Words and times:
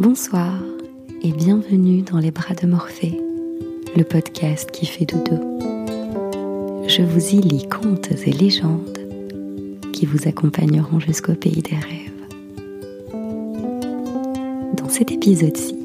Bonsoir 0.00 0.54
et 1.22 1.30
bienvenue 1.30 2.00
dans 2.00 2.16
les 2.16 2.30
bras 2.30 2.54
de 2.54 2.66
Morphée, 2.66 3.20
le 3.94 4.02
podcast 4.02 4.70
qui 4.70 4.86
fait 4.86 5.04
dodo. 5.04 5.36
Je 6.88 7.02
vous 7.02 7.34
y 7.34 7.42
lis 7.42 7.68
contes 7.68 8.10
et 8.10 8.32
légendes 8.32 8.98
qui 9.92 10.06
vous 10.06 10.26
accompagneront 10.26 11.00
jusqu'au 11.00 11.34
pays 11.34 11.60
des 11.60 11.76
rêves. 11.76 12.22
Dans 14.78 14.88
cet 14.88 15.12
épisode-ci, 15.12 15.76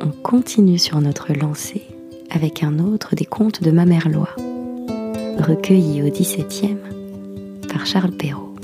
on 0.00 0.08
continue 0.22 0.78
sur 0.78 0.98
notre 1.02 1.34
lancée 1.34 1.82
avec 2.30 2.62
un 2.62 2.78
autre 2.78 3.14
des 3.14 3.26
contes 3.26 3.62
de 3.62 3.70
ma 3.70 3.84
mère 3.84 4.08
Loi, 4.08 4.30
recueilli 5.38 6.00
au 6.00 6.08
XVIIe 6.08 6.78
par 7.70 7.84
Charles 7.84 8.16
Perrault. 8.16 8.54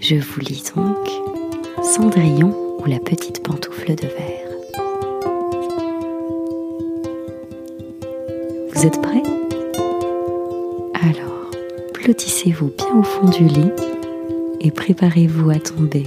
Je 0.00 0.16
vous 0.16 0.40
lis 0.40 0.64
donc 0.74 1.29
Cendrillon 2.00 2.54
ou 2.78 2.86
la 2.86 2.98
petite 2.98 3.42
pantoufle 3.42 3.94
de 3.94 4.06
verre. 4.06 4.48
Vous 8.72 8.86
êtes 8.86 9.02
prêts? 9.02 9.22
Alors, 10.94 11.50
blottissez-vous 12.02 12.72
bien 12.78 12.98
au 12.98 13.02
fond 13.02 13.28
du 13.28 13.44
lit 13.44 13.70
et 14.62 14.70
préparez-vous 14.70 15.50
à 15.50 15.56
tomber 15.56 16.04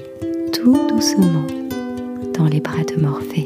tout 0.52 0.88
doucement 0.90 1.46
dans 2.34 2.46
les 2.46 2.60
bras 2.60 2.84
de 2.84 3.00
Morphée. 3.00 3.46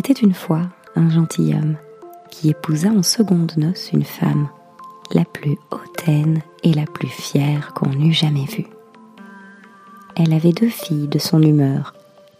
Était 0.00 0.14
une 0.14 0.32
fois 0.32 0.62
un 0.96 1.10
gentilhomme 1.10 1.76
qui 2.30 2.48
épousa 2.48 2.88
en 2.88 3.02
seconde 3.02 3.52
noces 3.58 3.92
une 3.92 4.04
femme, 4.04 4.48
la 5.12 5.26
plus 5.26 5.58
hautaine 5.70 6.40
et 6.62 6.72
la 6.72 6.86
plus 6.86 7.08
fière 7.08 7.74
qu'on 7.74 7.92
eût 7.92 8.14
jamais 8.14 8.46
vue. 8.46 8.66
Elle 10.16 10.32
avait 10.32 10.52
deux 10.52 10.70
filles 10.70 11.06
de 11.08 11.18
son 11.18 11.42
humeur 11.42 11.92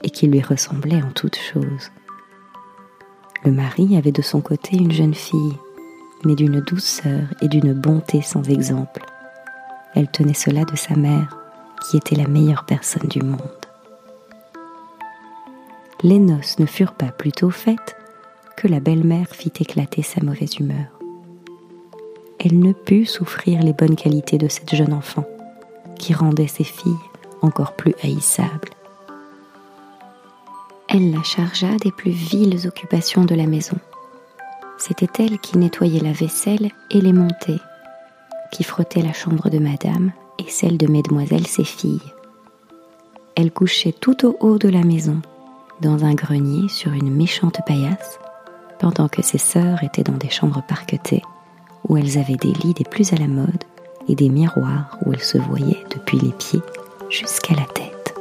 et 0.03 0.09
qui 0.09 0.27
lui 0.27 0.41
ressemblaient 0.41 1.03
en 1.03 1.11
toutes 1.11 1.37
choses. 1.37 1.91
Le 3.45 3.53
mari 3.53 3.95
avait 3.99 4.11
de 4.11 4.23
son 4.23 4.41
côté 4.41 4.79
une 4.79 4.93
jeune 4.93 5.15
fille, 5.15 5.59
mais 6.25 6.37
d'une 6.37 6.61
douceur 6.61 7.25
et 7.43 7.49
d'une 7.49 7.75
bonté 7.75 8.23
sans 8.23 8.49
exemple. 8.49 9.05
Elle 9.95 10.11
tenait 10.11 10.33
cela 10.33 10.65
de 10.65 10.77
sa 10.77 10.97
mère, 10.97 11.37
qui 11.83 11.99
était 11.99 12.17
la 12.17 12.27
meilleure 12.27 12.65
personne 12.65 13.09
du 13.09 13.21
monde 13.21 13.60
les 16.03 16.19
noces 16.19 16.59
ne 16.59 16.67
furent 16.67 16.95
pas 16.95 17.13
plus 17.13 17.33
tôt 17.33 17.51
faites 17.51 17.97
que 18.57 18.69
la 18.69 18.81
belle-mère 18.81 19.29
fit 19.31 19.53
éclater 19.61 20.03
sa 20.03 20.23
mauvaise 20.23 20.57
humeur. 20.59 20.87
Elle 22.39 22.59
ne 22.59 22.73
put 22.73 23.07
souffrir 23.07 23.63
les 23.63 23.73
bonnes 23.73 23.97
qualités 23.97 24.39
de 24.39 24.49
cette 24.49 24.75
jeune 24.75 24.93
enfant, 24.93 25.25
qui 25.99 26.15
rendait 26.15 26.47
ses 26.47 26.65
filles 26.65 26.93
encore 27.43 27.75
plus 27.75 27.95
haïssables. 28.03 28.71
Elle 30.89 31.13
la 31.13 31.23
chargea 31.23 31.77
des 31.77 31.93
plus 31.93 32.11
viles 32.11 32.67
occupations 32.67 33.25
de 33.25 33.35
la 33.35 33.47
maison. 33.47 33.77
C'était 34.79 35.23
elle 35.23 35.39
qui 35.39 35.59
nettoyait 35.59 36.01
la 36.01 36.13
vaisselle 36.13 36.71
et 36.91 37.01
les 37.01 37.13
montait, 37.13 37.61
qui 38.51 38.65
frottait 38.65 39.03
la 39.03 39.13
chambre 39.13 39.51
de 39.51 39.59
madame 39.59 40.13
et 40.39 40.49
celle 40.49 40.79
de 40.79 40.87
mesdemoiselles 40.87 41.47
ses 41.47 41.65
filles. 41.65 42.01
Elle 43.37 43.53
couchait 43.53 43.93
tout 43.93 44.27
au 44.27 44.37
haut 44.41 44.59
de 44.59 44.69
la 44.69 44.83
maison, 44.83 45.21
dans 45.81 46.05
un 46.05 46.15
grenier 46.15 46.69
sur 46.69 46.93
une 46.93 47.15
méchante 47.15 47.61
paillasse, 47.67 48.19
pendant 48.79 49.09
que 49.09 49.23
ses 49.23 49.39
sœurs 49.39 49.83
étaient 49.83 50.03
dans 50.03 50.17
des 50.17 50.31
chambres 50.31 50.63
parquetées, 50.67 51.23
où 51.89 51.97
elles 51.97 52.19
avaient 52.19 52.37
des 52.37 52.53
lits 52.53 52.75
des 52.75 52.85
plus 52.85 53.13
à 53.13 53.17
la 53.17 53.29
mode 53.29 53.65
et 54.09 54.15
des 54.15 54.29
miroirs 54.29 54.99
où 55.05 55.13
elles 55.13 55.23
se 55.23 55.39
voyaient 55.39 55.85
depuis 55.91 56.19
les 56.19 56.33
pieds 56.33 56.63
jusqu'à 57.09 57.55
la 57.55 57.65
tête. 57.65 58.15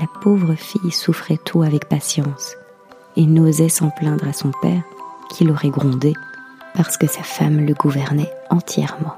La 0.00 0.06
pauvre 0.20 0.54
fille 0.54 0.92
souffrait 0.92 1.38
tout 1.44 1.62
avec 1.62 1.88
patience 1.88 2.54
et 3.16 3.26
n'osait 3.26 3.68
s'en 3.68 3.90
plaindre 3.90 4.28
à 4.28 4.32
son 4.32 4.52
père 4.62 4.82
qui 5.30 5.44
l'aurait 5.44 5.70
grondé 5.70 6.12
parce 6.74 6.96
que 6.96 7.06
sa 7.06 7.22
femme 7.22 7.66
le 7.66 7.74
gouvernait 7.74 8.30
entièrement. 8.50 9.16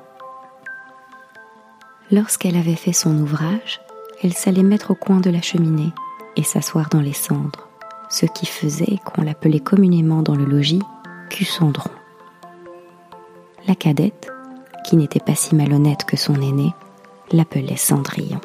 Lorsqu'elle 2.11 2.57
avait 2.57 2.77
fait 2.77 2.93
son 2.93 3.17
ouvrage, 3.19 3.81
elle 4.23 4.33
s'allait 4.33 4.63
mettre 4.63 4.93
au 4.93 4.95
coin 4.95 5.21
de 5.21 5.31
la 5.31 5.43
cheminée 5.43 5.93
et 6.37 6.43
s'asseoir 6.43 6.89
dans 6.89 7.01
les 7.01 7.13
cendres, 7.13 7.69
ce 8.09 8.27
qui 8.27 8.47
faisait 8.47 8.99
qu'on 9.05 9.23
l'appelait 9.23 9.61
communément 9.61 10.23
dans 10.23 10.35
le 10.35 10.45
logis 10.45 10.83
Cendron. 11.45 11.91
La 13.67 13.75
cadette, 13.75 14.31
qui 14.85 14.97
n'était 14.97 15.21
pas 15.21 15.35
si 15.35 15.55
malhonnête 15.55 16.05
que 16.05 16.17
son 16.17 16.35
aîné, 16.35 16.73
l'appelait 17.33 17.77
Cendrillon. 17.77 18.41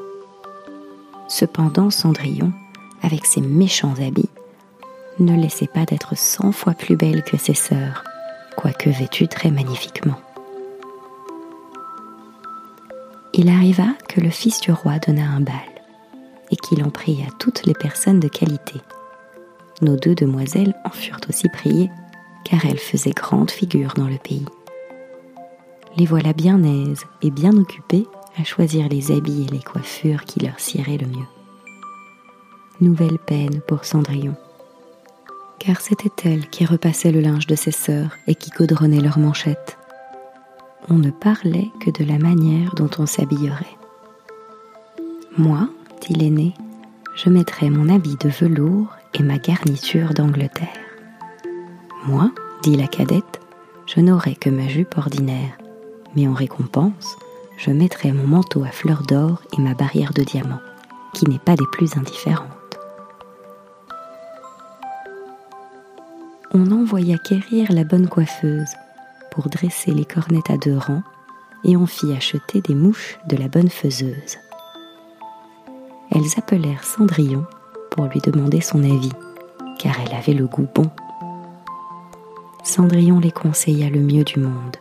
Cependant, 1.28 1.90
Cendrillon, 1.90 2.52
avec 3.02 3.26
ses 3.26 3.42
méchants 3.42 3.96
habits, 4.00 4.30
ne 5.20 5.36
laissait 5.36 5.68
pas 5.68 5.86
d'être 5.86 6.18
cent 6.18 6.52
fois 6.52 6.74
plus 6.74 6.96
belle 6.96 7.24
que 7.24 7.38
ses 7.38 7.54
sœurs, 7.54 8.04
quoique 8.56 8.90
vêtue 8.90 9.28
très 9.28 9.52
magnifiquement. 9.52 10.20
Il 13.34 13.50
arriva 13.50 13.88
que 14.08 14.22
le 14.22 14.30
fils 14.30 14.62
du 14.62 14.72
roi 14.72 15.00
donna 15.00 15.24
un 15.24 15.42
bal 15.42 15.75
et 16.52 16.56
qu'il 16.56 16.84
en 16.84 16.90
pria 16.90 17.26
toutes 17.40 17.66
les 17.66 17.74
personnes 17.74 18.20
de 18.20 18.28
qualité. 18.28 18.82
Nos 19.82 19.96
deux 19.96 20.16
demoiselles 20.16 20.76
en 20.86 20.90
furent 20.90 21.20
aussi 21.28 21.50
priées, 21.50 21.90
car 22.44 22.66
elles 22.66 22.80
faisaient 22.80 23.12
grande 23.12 23.52
figure 23.52 23.94
dans 23.96 24.08
le 24.08 24.18
pays. 24.18 24.46
Les 25.98 26.06
voilà 26.06 26.34
bien 26.34 26.64
aises 26.64 27.06
et 27.22 27.32
bien 27.32 27.56
occupées 27.58 28.08
à 28.38 28.44
choisir 28.44 28.88
les 28.90 29.12
habits 29.12 29.46
et 29.48 29.52
les 29.52 29.62
coiffures 29.62 30.26
qui 30.26 30.40
leur 30.40 30.60
siéraient 30.60 30.98
le 30.98 31.08
mieux. 31.08 31.28
Nouvelle 32.82 33.18
peine 33.18 33.62
pour 33.62 33.86
Cendrillon, 33.86 34.36
car 35.60 35.80
c'était 35.80 36.30
elle 36.30 36.48
qui 36.50 36.66
repassait 36.66 37.12
le 37.12 37.22
linge 37.22 37.48
de 37.48 37.56
ses 37.56 37.72
sœurs 37.72 38.12
et 38.28 38.36
qui 38.36 38.52
caudronnait 38.52 39.00
leurs 39.00 39.20
manchettes. 39.20 39.78
On 40.90 40.96
ne 40.96 41.10
parlait 41.10 41.72
que 41.80 41.90
de 41.90 42.04
la 42.04 42.20
manière 42.20 42.76
dont 42.76 42.90
on 43.00 43.06
s'habillerait. 43.06 43.78
Moi, 45.38 45.70
dit 46.08 46.14
l'aîné, 46.14 46.54
je 47.16 47.30
mettrai 47.30 47.70
mon 47.70 47.90
habit 47.90 48.18
de 48.18 48.30
velours 48.30 48.96
et 49.14 49.24
ma 49.24 49.38
garniture 49.38 50.14
d'Angleterre. 50.14 50.68
Moi, 52.06 52.32
dit 52.64 52.76
la 52.76 52.88
cadette, 52.88 53.40
je 53.88 54.00
n'aurai 54.02 54.36
que 54.36 54.50
ma 54.50 54.68
jupe 54.68 54.98
ordinaire, 54.98 55.58
mais 56.16 56.28
en 56.28 56.34
récompense, 56.34 57.18
je 57.58 57.72
mettrai 57.72 58.12
mon 58.12 58.28
manteau 58.28 58.64
à 58.64 58.70
fleurs 58.70 59.04
d'or 59.04 59.42
et 59.58 59.62
ma 59.62 59.74
barrière 59.74 60.14
de 60.14 60.24
diamants, 60.24 60.62
qui 61.14 61.28
n'est 61.30 61.40
pas 61.40 61.56
des 61.56 61.66
plus 61.72 61.98
indifférentes. 61.98 62.50
On 66.54 66.72
envoya 66.72 67.18
quérir 67.18 67.72
la 67.72 67.84
bonne 67.84 68.08
coiffeuse 68.08 68.76
pour 69.32 69.50
dresser 69.50 69.92
les 69.92 70.06
cornettes 70.06 70.52
à 70.52 70.58
deux 70.58 70.78
rangs, 70.78 71.04
et 71.64 71.76
on 71.76 71.88
fit 71.88 72.14
acheter 72.14 72.62
des 72.62 72.76
mouches 72.76 73.18
de 73.28 73.38
la 73.38 73.48
bonne 73.48 73.70
faiseuse 73.70 74.38
elles 76.16 76.38
appelèrent 76.38 76.86
Cendrillon 76.86 77.46
pour 77.92 78.06
lui 78.06 78.22
demander 78.22 78.62
son 78.62 78.84
avis, 78.84 79.12
car 79.78 79.96
elle 80.00 80.16
avait 80.16 80.34
le 80.34 80.48
goût 80.48 80.68
bon. 80.74 80.90
Cendrillon 82.64 83.20
les 83.20 83.32
conseilla 83.32 83.90
le 83.90 84.00
mieux 84.00 84.24
du 84.24 84.40
monde, 84.40 84.78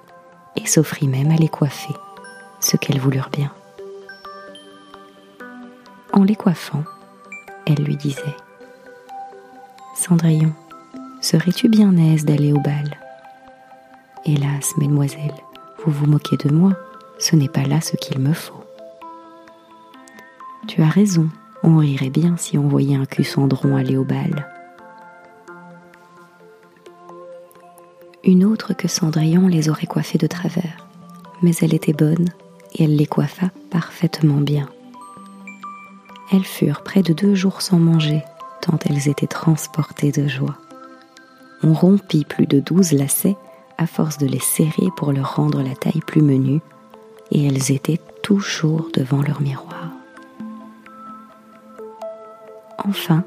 et 0.54 0.66
s'offrit 0.66 1.08
même 1.08 1.32
à 1.32 1.36
les 1.36 1.48
coiffer, 1.48 1.94
ce 2.60 2.76
qu'elles 2.76 3.00
voulurent 3.00 3.30
bien. 3.30 3.52
En 6.12 6.22
les 6.22 6.36
coiffant, 6.36 6.84
elle 7.66 7.82
lui 7.82 7.96
disait 7.96 8.36
Cendrillon, 9.96 10.52
serais-tu 11.20 11.68
bien 11.68 11.96
aise 11.96 12.24
d'aller 12.24 12.52
au 12.52 12.60
bal 12.60 12.98
Hélas, 14.24 14.72
mesdemoiselles, 14.78 15.34
vous 15.84 15.90
vous 15.90 16.06
moquez 16.06 16.36
de 16.36 16.50
moi, 16.50 16.72
ce 17.18 17.34
n'est 17.34 17.48
pas 17.48 17.64
là 17.64 17.80
ce 17.80 17.96
qu'il 17.96 18.20
me 18.20 18.32
faut. 18.32 18.63
Tu 20.66 20.82
as 20.82 20.88
raison, 20.88 21.28
on 21.62 21.76
rirait 21.76 22.10
bien 22.10 22.36
si 22.36 22.58
on 22.58 22.68
voyait 22.68 22.96
un 22.96 23.04
Cendron 23.22 23.76
aller 23.76 23.96
au 23.96 24.04
bal. 24.04 24.48
Une 28.24 28.44
autre 28.44 28.72
que 28.72 28.88
Cendrillon 28.88 29.46
les 29.46 29.68
aurait 29.68 29.86
coiffées 29.86 30.18
de 30.18 30.26
travers, 30.26 30.88
mais 31.42 31.52
elle 31.60 31.74
était 31.74 31.92
bonne 31.92 32.30
et 32.74 32.84
elle 32.84 32.96
les 32.96 33.06
coiffa 33.06 33.50
parfaitement 33.70 34.40
bien. 34.40 34.68
Elles 36.32 36.44
furent 36.44 36.82
près 36.82 37.02
de 37.02 37.12
deux 37.12 37.34
jours 37.34 37.60
sans 37.60 37.78
manger, 37.78 38.22
tant 38.62 38.78
elles 38.86 39.08
étaient 39.08 39.26
transportées 39.26 40.12
de 40.12 40.26
joie. 40.26 40.56
On 41.62 41.74
rompit 41.74 42.24
plus 42.24 42.46
de 42.46 42.60
douze 42.60 42.92
lacets 42.92 43.36
à 43.76 43.86
force 43.86 44.18
de 44.18 44.26
les 44.26 44.40
serrer 44.40 44.88
pour 44.96 45.12
leur 45.12 45.36
rendre 45.36 45.62
la 45.62 45.74
taille 45.74 46.02
plus 46.06 46.22
menue, 46.22 46.60
et 47.30 47.46
elles 47.46 47.70
étaient 47.70 48.00
toujours 48.22 48.88
devant 48.94 49.22
leur 49.22 49.40
miroir. 49.42 49.83
Enfin, 52.86 53.24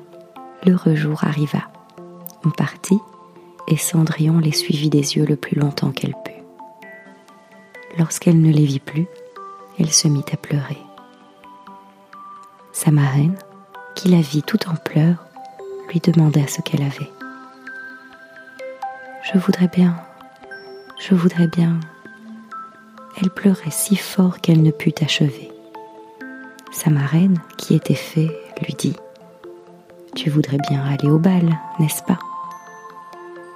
l'heureux 0.66 0.96
jour 0.96 1.24
arriva. 1.24 1.64
On 2.46 2.50
partit, 2.52 3.00
et 3.68 3.78
Cendrillon 3.78 4.40
les 4.40 4.52
suivit 4.52 4.90
des 4.90 5.18
yeux 5.18 5.26
le 5.26 5.36
plus 5.36 5.60
longtemps 5.60 5.92
qu'elle 5.92 6.16
put. 6.24 6.44
Lorsqu'elle 7.98 8.40
ne 8.40 8.52
les 8.52 8.66
vit 8.66 8.80
plus, 8.80 9.08
elle 9.80 9.92
se 9.92 10.08
mit 10.08 10.26
à 10.32 10.38
pleurer. 10.38 10.78
Sa 12.72 12.92
marraine, 12.92 13.36
qui 13.96 14.10
la 14.10 14.22
vit 14.22 14.44
tout 14.44 14.70
en 14.70 14.76
pleurs, 14.76 15.26
lui 15.90 16.00
demanda 16.00 16.46
ce 16.48 16.62
qu'elle 16.62 16.84
avait. 16.84 17.12
Je 19.34 19.40
voudrais 19.40 19.68
bien, 19.68 19.96
je 21.00 21.16
voudrais 21.16 21.48
bien. 21.48 21.80
Elle 23.20 23.32
pleurait 23.32 23.72
si 23.72 23.96
fort 23.96 24.40
qu'elle 24.40 24.62
ne 24.62 24.72
put 24.72 24.94
achever. 25.02 25.52
Sa 26.72 26.92
marraine, 26.92 27.40
qui 27.58 27.74
était 27.74 27.96
fée, 27.96 28.30
lui 28.62 28.76
dit 28.76 28.96
Tu 30.18 30.32
voudrais 30.32 30.58
bien 30.68 30.84
aller 30.84 31.12
au 31.12 31.20
bal, 31.20 31.60
n'est-ce 31.80 32.02
pas? 32.02 32.18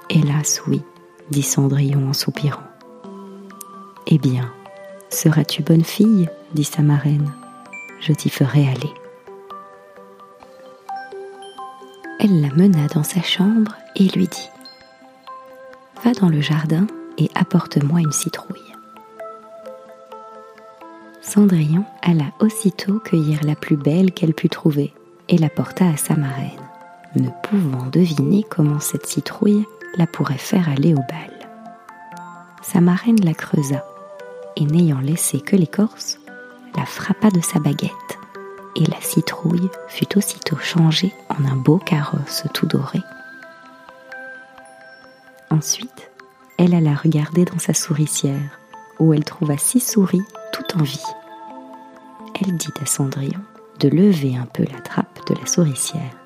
Hélas, 0.08 0.62
oui, 0.68 0.80
dit 1.28 1.42
Cendrillon 1.42 2.08
en 2.08 2.12
soupirant. 2.12 2.62
Eh 4.06 4.16
bien, 4.16 4.48
seras-tu 5.10 5.64
bonne 5.64 5.82
fille? 5.82 6.30
dit 6.54 6.62
sa 6.62 6.82
marraine. 6.82 7.32
Je 8.00 8.12
t'y 8.12 8.30
ferai 8.30 8.68
aller. 8.68 8.94
Elle 12.20 12.40
la 12.40 12.54
mena 12.54 12.86
dans 12.94 13.02
sa 13.02 13.22
chambre 13.22 13.74
et 13.96 14.06
lui 14.06 14.28
dit 14.28 14.48
Va 16.04 16.12
dans 16.12 16.28
le 16.28 16.40
jardin 16.40 16.86
et 17.18 17.28
apporte-moi 17.34 18.02
une 18.02 18.12
citrouille. 18.12 18.60
Cendrillon 21.22 21.84
alla 22.02 22.26
aussitôt 22.38 23.00
cueillir 23.00 23.40
la 23.42 23.56
plus 23.56 23.76
belle 23.76 24.12
qu'elle 24.12 24.34
put 24.34 24.48
trouver 24.48 24.94
et 25.32 25.38
la 25.38 25.48
porta 25.48 25.88
à 25.88 25.96
sa 25.96 26.14
marraine, 26.14 26.50
ne 27.16 27.30
pouvant 27.42 27.86
deviner 27.86 28.44
comment 28.44 28.80
cette 28.80 29.06
citrouille 29.06 29.66
la 29.96 30.06
pourrait 30.06 30.36
faire 30.36 30.68
aller 30.68 30.92
au 30.92 30.98
bal. 30.98 31.48
Sa 32.62 32.82
marraine 32.82 33.24
la 33.24 33.32
creusa 33.32 33.82
et 34.56 34.64
n'ayant 34.64 35.00
laissé 35.00 35.40
que 35.40 35.56
l'écorce, 35.56 36.18
la 36.76 36.84
frappa 36.84 37.30
de 37.30 37.40
sa 37.40 37.58
baguette 37.58 37.90
et 38.76 38.84
la 38.84 39.00
citrouille 39.00 39.70
fut 39.88 40.18
aussitôt 40.18 40.58
changée 40.58 41.14
en 41.30 41.44
un 41.46 41.56
beau 41.56 41.78
carrosse 41.78 42.44
tout 42.52 42.66
doré. 42.66 43.00
Ensuite, 45.50 46.10
elle 46.58 46.74
alla 46.74 46.94
regarder 46.94 47.46
dans 47.46 47.58
sa 47.58 47.74
souricière, 47.74 48.58
où 48.98 49.14
elle 49.14 49.24
trouva 49.24 49.56
six 49.56 49.80
souris 49.80 50.22
tout 50.52 50.78
en 50.78 50.82
vie. 50.82 51.02
Elle 52.40 52.56
dit 52.56 52.72
à 52.80 52.86
Cendrillon 52.86 53.40
de 53.80 53.88
lever 53.88 54.36
un 54.36 54.46
peu 54.46 54.64
la 54.72 54.80
trappe 54.80 55.20
de 55.28 55.34
la 55.34 55.46
souricière, 55.46 56.16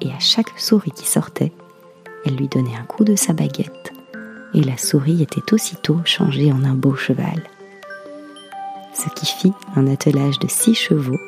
et 0.00 0.10
à 0.12 0.18
chaque 0.18 0.58
souris 0.58 0.90
qui 0.90 1.06
sortait, 1.06 1.52
elle 2.24 2.36
lui 2.36 2.48
donnait 2.48 2.76
un 2.76 2.84
coup 2.84 3.04
de 3.04 3.16
sa 3.16 3.32
baguette, 3.32 3.92
et 4.54 4.62
la 4.62 4.76
souris 4.76 5.22
était 5.22 5.52
aussitôt 5.52 6.00
changée 6.04 6.52
en 6.52 6.64
un 6.64 6.74
beau 6.74 6.94
cheval. 6.94 7.42
Ce 8.94 9.08
qui 9.10 9.26
fit 9.26 9.52
un 9.74 9.86
attelage 9.86 10.38
de 10.38 10.48
six 10.48 10.74
chevaux 10.74 11.18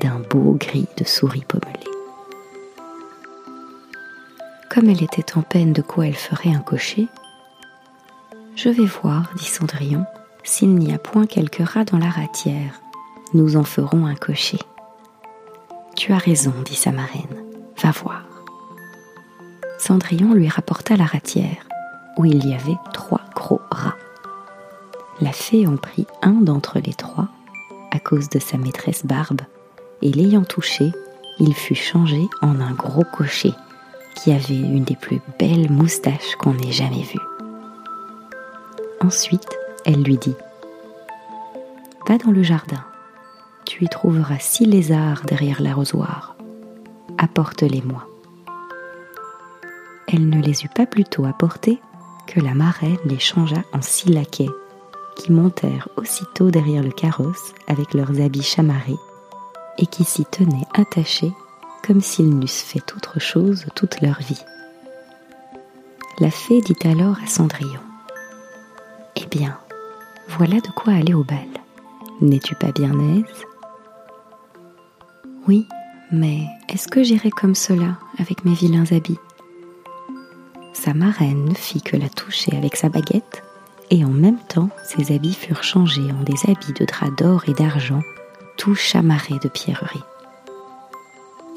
d'un 0.00 0.20
beau 0.30 0.56
gris 0.58 0.88
de 0.96 1.04
souris 1.04 1.44
pommelée. 1.46 1.78
Comme 4.70 4.88
elle 4.88 5.02
était 5.02 5.36
en 5.36 5.42
peine 5.42 5.72
de 5.72 5.82
quoi 5.82 6.06
elle 6.06 6.14
ferait 6.14 6.54
un 6.54 6.60
cocher, 6.60 7.08
je 8.54 8.68
vais 8.68 8.84
voir, 8.84 9.30
dit 9.36 9.46
Cendrillon, 9.46 10.04
s'il 10.44 10.74
n'y 10.74 10.92
a 10.92 10.98
point 10.98 11.26
quelques 11.26 11.66
rats 11.66 11.84
dans 11.84 11.98
la 11.98 12.10
ratière. 12.10 12.80
Nous 13.34 13.56
en 13.56 13.64
ferons 13.64 14.06
un 14.06 14.14
cocher. 14.14 14.58
Tu 15.96 16.12
as 16.12 16.18
raison, 16.18 16.52
dit 16.64 16.74
sa 16.74 16.90
marraine. 16.90 17.44
Va 17.82 17.90
voir. 17.90 18.24
Cendrillon 19.78 20.32
lui 20.32 20.48
rapporta 20.48 20.96
la 20.96 21.04
ratière, 21.04 21.66
où 22.16 22.24
il 22.24 22.46
y 22.46 22.54
avait 22.54 22.78
trois 22.92 23.22
gros 23.34 23.60
rats. 23.70 23.96
La 25.20 25.32
fée 25.32 25.66
en 25.66 25.76
prit 25.76 26.06
un 26.22 26.32
d'entre 26.32 26.78
les 26.78 26.94
trois, 26.94 27.28
à 27.90 27.98
cause 27.98 28.28
de 28.28 28.38
sa 28.38 28.58
maîtresse 28.58 29.04
Barbe, 29.04 29.42
et 30.00 30.10
l'ayant 30.10 30.44
touché, 30.44 30.92
il 31.38 31.54
fut 31.54 31.74
changé 31.74 32.28
en 32.40 32.60
un 32.60 32.72
gros 32.72 33.04
cocher 33.04 33.52
qui 34.14 34.32
avait 34.32 34.58
une 34.58 34.84
des 34.84 34.96
plus 34.96 35.20
belles 35.38 35.70
moustaches 35.70 36.36
qu'on 36.38 36.56
ait 36.58 36.72
jamais 36.72 37.02
vues. 37.02 37.20
Ensuite, 39.00 39.48
elle 39.84 40.02
lui 40.02 40.16
dit 40.16 40.34
Va 42.08 42.18
dans 42.18 42.30
le 42.30 42.42
jardin, 42.42 42.84
trouveras 43.88 44.38
six 44.38 44.66
lézards 44.66 45.22
derrière 45.26 45.62
l'arrosoir. 45.62 46.36
Apporte-les-moi. 47.18 48.06
Elle 50.08 50.28
ne 50.28 50.42
les 50.42 50.64
eut 50.64 50.70
pas 50.74 50.86
plutôt 50.86 51.24
apportés 51.24 51.80
que 52.26 52.40
la 52.40 52.54
marraine 52.54 52.98
les 53.04 53.18
changea 53.18 53.62
en 53.72 53.82
six 53.82 54.10
laquais, 54.10 54.50
qui 55.16 55.32
montèrent 55.32 55.88
aussitôt 55.96 56.50
derrière 56.50 56.82
le 56.82 56.90
carrosse 56.90 57.54
avec 57.66 57.94
leurs 57.94 58.20
habits 58.20 58.42
chamarrés 58.42 58.96
et 59.78 59.86
qui 59.86 60.04
s'y 60.04 60.24
tenaient 60.24 60.66
attachés 60.74 61.32
comme 61.86 62.00
s'ils 62.00 62.38
n'eussent 62.38 62.62
fait 62.62 62.94
autre 62.96 63.20
chose 63.20 63.66
toute 63.74 64.00
leur 64.00 64.18
vie. 64.20 64.44
La 66.20 66.30
fée 66.30 66.60
dit 66.60 66.76
alors 66.84 67.16
à 67.24 67.26
Cendrillon 67.26 67.80
Eh 69.16 69.26
bien, 69.26 69.58
voilà 70.28 70.60
de 70.60 70.70
quoi 70.76 70.92
aller 70.92 71.14
au 71.14 71.24
bal. 71.24 71.38
N'es-tu 72.20 72.54
pas 72.54 72.70
bien 72.70 72.92
aise? 73.16 73.44
Oui, 75.48 75.66
mais 76.12 76.46
est-ce 76.68 76.86
que 76.86 77.02
j'irai 77.02 77.30
comme 77.30 77.56
cela 77.56 77.98
avec 78.18 78.44
mes 78.44 78.54
vilains 78.54 78.90
habits? 78.92 79.18
Sa 80.72 80.94
marraine 80.94 81.46
ne 81.46 81.54
fit 81.54 81.82
que 81.82 81.96
la 81.96 82.08
toucher 82.08 82.56
avec 82.56 82.76
sa 82.76 82.88
baguette, 82.88 83.42
et 83.90 84.04
en 84.04 84.10
même 84.10 84.38
temps 84.48 84.70
ses 84.84 85.14
habits 85.14 85.34
furent 85.34 85.64
changés 85.64 86.12
en 86.12 86.22
des 86.22 86.50
habits 86.50 86.72
de 86.72 86.84
drap 86.84 87.10
d'or 87.10 87.42
et 87.48 87.54
d'argent 87.54 88.02
tout 88.56 88.74
chamarré 88.74 89.34
de 89.42 89.48
pierreries. 89.48 90.04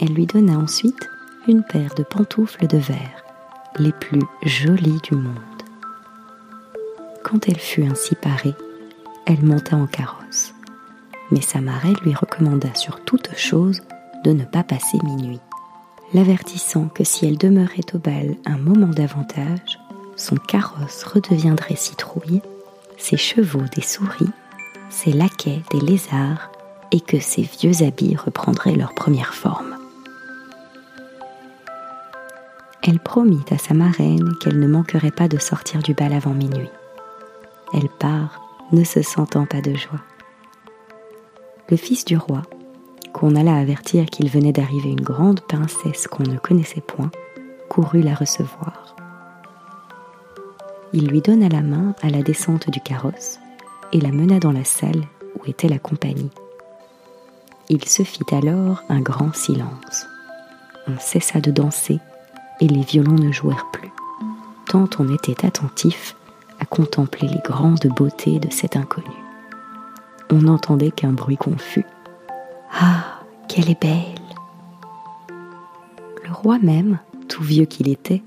Elle 0.02 0.14
lui 0.14 0.26
donna 0.26 0.58
ensuite 0.58 1.08
une 1.48 1.64
paire 1.64 1.94
de 1.96 2.04
pantoufles 2.04 2.68
de 2.68 2.78
verre, 2.78 3.24
les 3.78 3.92
plus 3.92 4.22
jolies 4.44 5.00
du 5.04 5.16
monde. 5.16 5.36
Quand 7.24 7.48
elle 7.48 7.60
fut 7.60 7.84
ainsi 7.84 8.16
parée, 8.16 8.56
elle 9.26 9.44
monta 9.44 9.76
en 9.76 9.86
carrosse. 9.86 10.25
Mais 11.32 11.42
sa 11.42 11.62
marraine 11.62 11.98
lui 12.04 12.14
recommanda 12.14 12.74
sur 12.76 13.04
toute 13.04 13.36
chose 13.36 13.82
de 14.24 14.32
ne 14.32 14.44
pas 14.44 14.64
passer 14.64 14.98
minuit, 15.04 15.40
l'avertissant 16.14 16.88
que 16.88 17.04
si 17.04 17.26
elle 17.26 17.38
demeurait 17.38 17.94
au 17.94 17.98
bal 17.98 18.36
un 18.46 18.58
moment 18.58 18.88
davantage, 18.88 19.80
son 20.16 20.36
carrosse 20.36 21.04
redeviendrait 21.04 21.76
citrouille, 21.76 22.42
ses 22.98 23.18
chevaux 23.18 23.66
des 23.76 23.82
souris, 23.82 24.32
ses 24.90 25.12
laquais 25.12 25.62
des 25.72 25.80
lézards 25.80 26.52
et 26.92 27.02
que 27.02 27.20
ses 27.20 27.42
vieux 27.42 27.84
habits 27.84 28.16
reprendraient 28.16 28.76
leur 28.76 28.94
première 28.94 29.34
forme. 29.34 29.76
Elle 32.88 33.00
promit 33.00 33.44
à 33.50 33.58
sa 33.58 33.74
marraine 33.74 34.36
qu'elle 34.40 34.60
ne 34.60 34.68
manquerait 34.68 35.12
pas 35.12 35.28
de 35.28 35.40
sortir 35.40 35.82
du 35.82 35.94
bal 35.94 36.14
avant 36.14 36.34
minuit. 36.34 36.70
Elle 37.74 37.90
part, 37.90 38.40
ne 38.72 38.84
se 38.84 39.02
sentant 39.02 39.46
pas 39.46 39.62
de 39.62 39.74
joie. 39.74 40.02
Le 41.68 41.78
fils 41.78 42.06
du 42.06 42.16
roi, 42.16 42.44
qu'on 43.12 43.36
alla 43.36 43.56
avertir 43.56 44.06
qu'il 44.06 44.30
venait 44.30 44.52
d'arriver 44.52 44.90
une 44.90 45.02
grande 45.02 45.42
princesse 45.42 46.08
qu'on 46.08 46.24
ne 46.24 46.38
connaissait 46.38 46.82
point, 46.82 47.10
courut 47.70 48.04
la 48.04 48.14
recevoir. 48.14 48.96
Il 50.94 51.08
lui 51.08 51.22
donna 51.22 51.50
la 51.50 51.62
main 51.62 51.96
à 52.04 52.10
la 52.10 52.22
descente 52.22 52.70
du 52.70 52.80
carrosse 52.80 53.40
et 53.92 54.00
la 54.00 54.12
mena 54.12 54.40
dans 54.40 54.52
la 54.52 54.64
salle 54.64 55.06
où 55.40 55.50
était 55.50 55.68
la 55.68 55.80
compagnie. 55.80 56.30
Il 57.70 57.84
se 57.86 58.04
fit 58.04 58.24
alors 58.32 58.84
un 58.90 59.02
grand 59.02 59.34
silence. 59.34 60.06
On 60.88 61.00
cessa 61.00 61.42
de 61.42 61.50
danser 61.50 62.00
et 62.62 62.68
les 62.68 62.84
violons 62.84 63.16
ne 63.16 63.32
jouèrent 63.32 63.72
plus, 63.72 63.92
tant 64.68 64.88
on 65.00 65.12
était 65.12 65.46
attentif 65.46 66.16
à 66.60 66.66
contempler 66.66 67.28
les 67.28 67.42
grandes 67.44 67.88
beautés 67.96 68.40
de 68.40 68.52
cet 68.52 68.76
inconnu. 68.76 69.15
On 70.32 70.42
n'entendait 70.42 70.92
qu'un 70.92 71.12
bruit 71.12 71.38
confus. 71.38 71.86
Ah, 72.74 73.20
qu'elle 73.48 73.70
est 73.70 73.82
belle 73.82 74.22
Le 76.24 76.34
roi 76.34 76.58
même, 76.60 77.00
tout 77.30 77.44
vieux 77.44 77.66
qu'il 77.66 77.90
était, 77.90 78.24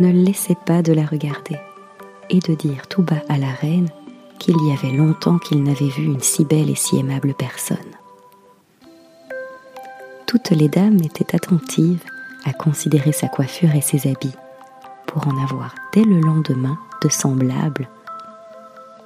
ne 0.00 0.10
laissait 0.10 0.56
pas 0.66 0.82
de 0.82 0.92
la 0.92 1.04
regarder 1.04 1.58
et 2.30 2.38
de 2.38 2.54
dire 2.54 2.86
tout 2.88 3.02
bas 3.02 3.22
à 3.28 3.38
la 3.38 3.50
reine 3.50 3.88
qu'il 4.38 4.56
y 4.66 4.72
avait 4.72 4.96
longtemps 4.96 5.38
qu'il 5.38 5.62
n'avait 5.62 5.88
vu 5.88 6.04
une 6.04 6.20
si 6.20 6.44
belle 6.44 6.70
et 6.70 6.74
si 6.74 6.98
aimable 6.98 7.34
personne 7.34 7.76
toutes 10.32 10.48
les 10.48 10.68
dames 10.70 10.98
étaient 11.04 11.36
attentives 11.36 12.02
à 12.46 12.54
considérer 12.54 13.12
sa 13.12 13.28
coiffure 13.28 13.74
et 13.74 13.82
ses 13.82 14.08
habits, 14.08 14.32
pour 15.06 15.28
en 15.28 15.36
avoir 15.42 15.74
dès 15.92 16.04
le 16.04 16.20
lendemain 16.20 16.78
de 17.02 17.10
semblables, 17.10 17.86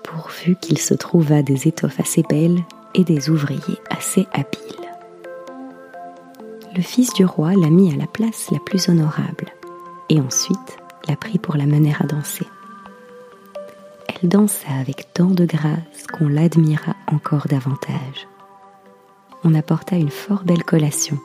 pourvu 0.07 0.57
qu'il 0.57 0.79
se 0.79 0.95
trouvât 0.95 1.43
des 1.43 1.69
étoffes 1.69 2.01
assez 2.01 2.23
belles 2.23 2.63
et 2.95 3.05
des 3.05 3.29
ouvriers 3.29 3.79
assez 3.91 4.27
habiles. 4.33 4.61
Le 6.75 6.83
fils 6.83 7.13
du 7.15 7.25
roi 7.25 7.55
la 7.55 7.71
mit 7.71 7.93
à 7.93 7.97
la 7.97 8.07
place 8.07 8.51
la 8.51 8.59
plus 8.61 8.89
honorable, 8.89 9.53
et 10.09 10.21
ensuite 10.21 10.79
la 11.09 11.17
prit 11.17 11.39
pour 11.39 11.57
la 11.57 11.67
mener 11.67 11.95
à 11.99 12.07
danser. 12.07 12.47
Elle 14.09 14.29
dansa 14.29 14.69
avec 14.81 15.13
tant 15.13 15.31
de 15.31 15.45
grâce 15.45 16.07
qu'on 16.13 16.29
l'admira 16.29 16.95
encore 17.09 17.49
davantage. 17.49 18.29
On 19.45 19.55
apporta 19.55 19.97
une 19.97 20.11
fort 20.11 20.45
belle 20.45 20.65
collation, 20.65 21.19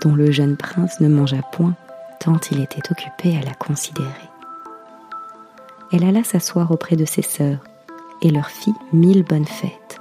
dont 0.00 0.14
le 0.14 0.30
jeune 0.30 0.56
prince 0.56 1.00
ne 1.00 1.08
mangea 1.08 1.42
point 1.52 1.74
tant 2.20 2.40
il 2.50 2.60
était 2.60 2.90
occupé 2.90 3.36
à 3.36 3.44
la 3.44 3.54
considérer. 3.54 4.08
Elle 5.92 6.04
alla 6.04 6.24
s'asseoir 6.24 6.70
auprès 6.70 6.96
de 6.96 7.04
ses 7.04 7.22
sœurs 7.22 7.60
et 8.22 8.30
leur 8.30 8.48
fit 8.48 8.74
mille 8.92 9.22
bonnes 9.22 9.46
fêtes. 9.46 10.00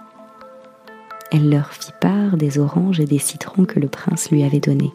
Elle 1.32 1.50
leur 1.50 1.72
fit 1.72 1.92
part 2.00 2.38
des 2.38 2.60
oranges 2.60 3.00
et 3.00 3.06
des 3.06 3.20
citrons 3.20 3.66
que 3.66 3.80
le 3.80 3.88
prince 3.88 4.30
lui 4.30 4.44
avait 4.44 4.60
donnés, 4.60 4.94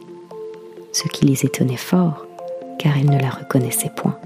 ce 0.93 1.09
qui 1.09 1.27
les 1.27 1.45
étonnait 1.45 1.77
fort, 1.77 2.27
car 2.79 2.97
elle 2.97 3.11
ne 3.11 3.21
la 3.21 3.31
reconnaissait 3.31 3.91
point. 3.95 4.19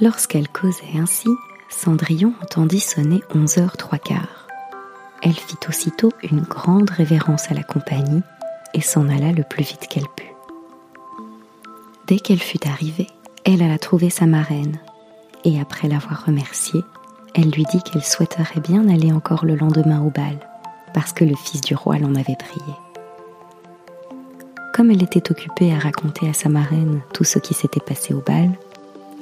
Lorsqu'elle 0.00 0.48
causait 0.48 0.98
ainsi, 0.98 1.28
Cendrillon 1.68 2.32
entendit 2.42 2.80
sonner 2.80 3.20
onze 3.34 3.58
heures 3.58 3.76
trois 3.76 3.98
quarts. 3.98 4.48
Elle 5.22 5.34
fit 5.34 5.58
aussitôt 5.68 6.10
une 6.22 6.40
grande 6.40 6.90
révérence 6.90 7.50
à 7.50 7.54
la 7.54 7.62
compagnie 7.62 8.22
et 8.74 8.80
s'en 8.80 9.08
alla 9.08 9.32
le 9.32 9.44
plus 9.44 9.62
vite 9.64 9.86
qu'elle 9.88 10.08
put. 10.16 10.32
Dès 12.06 12.18
qu'elle 12.18 12.40
fut 12.40 12.66
arrivée, 12.66 13.08
elle 13.52 13.62
alla 13.62 13.78
trouver 13.78 14.10
sa 14.10 14.26
marraine, 14.26 14.78
et 15.44 15.60
après 15.60 15.88
l'avoir 15.88 16.26
remerciée, 16.26 16.84
elle 17.34 17.50
lui 17.50 17.64
dit 17.64 17.82
qu'elle 17.82 18.04
souhaiterait 18.04 18.60
bien 18.60 18.88
aller 18.88 19.12
encore 19.12 19.44
le 19.44 19.56
lendemain 19.56 20.00
au 20.02 20.10
bal, 20.10 20.38
parce 20.94 21.12
que 21.12 21.24
le 21.24 21.34
fils 21.34 21.60
du 21.60 21.74
roi 21.74 21.98
l'en 21.98 22.14
avait 22.14 22.36
prié. 22.36 22.74
Comme 24.72 24.90
elle 24.90 25.02
était 25.02 25.30
occupée 25.30 25.74
à 25.74 25.78
raconter 25.78 26.28
à 26.28 26.32
sa 26.32 26.48
marraine 26.48 27.00
tout 27.12 27.24
ce 27.24 27.38
qui 27.38 27.54
s'était 27.54 27.80
passé 27.80 28.14
au 28.14 28.20
bal, 28.20 28.50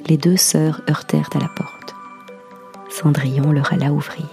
les 0.07 0.17
deux 0.17 0.37
sœurs 0.37 0.81
heurtèrent 0.87 1.29
à 1.33 1.39
la 1.39 1.49
porte. 1.49 1.95
Cendrillon 2.89 3.51
leur 3.51 3.73
alla 3.73 3.91
ouvrir. 3.91 4.27